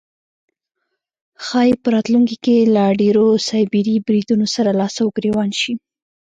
[1.45, 5.73] ښایي په راتلونکی کې له لا ډیرو سایبري بریدونو سره لاس او ګریوان شي